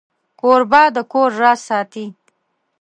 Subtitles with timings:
[0.39, 2.05] کوربه د کور راز ساتي.